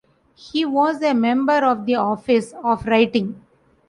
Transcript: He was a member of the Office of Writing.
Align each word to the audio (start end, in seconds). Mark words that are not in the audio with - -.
He 0.33 0.65
was 0.65 0.99
a 1.03 1.13
member 1.13 1.63
of 1.63 1.85
the 1.85 1.93
Office 1.93 2.55
of 2.63 2.87
Writing. 2.87 3.39